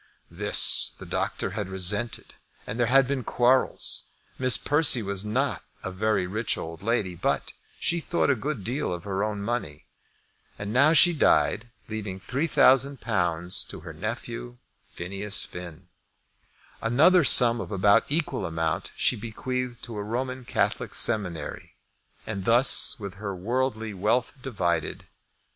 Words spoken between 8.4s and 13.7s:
deal of her own money. And now she died, leaving £3,000